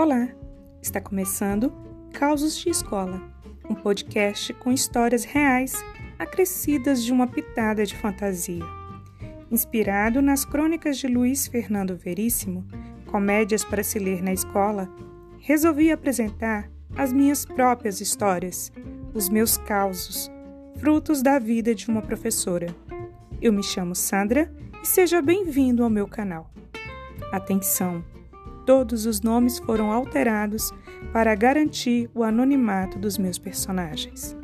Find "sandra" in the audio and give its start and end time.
23.96-24.48